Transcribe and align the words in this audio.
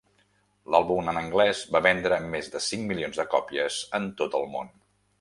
L'àlbum 0.75 1.11
en 1.13 1.19
anglès 1.21 1.61
va 1.77 1.83
vendre 1.87 2.19
més 2.33 2.51
de 2.57 2.65
cinc 2.71 2.91
milions 2.93 3.23
de 3.23 3.29
còpies 3.37 3.81
en 4.01 4.13
tot 4.25 4.43
el 4.43 4.53
món. 4.59 4.79